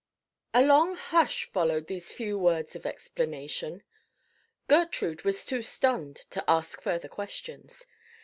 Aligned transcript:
A 0.55 0.63
LONG 0.63 0.95
hush 0.95 1.43
followed 1.45 1.85
these 1.85 2.11
few 2.11 2.35
words 2.39 2.75
of 2.75 2.87
explanation. 2.87 3.83
Gertrude 4.67 5.23
was 5.23 5.45
too 5.45 5.61
stunned 5.61 6.15
to 6.31 6.43
ask 6.49 6.81
further 6.81 7.07
questions. 7.07 7.85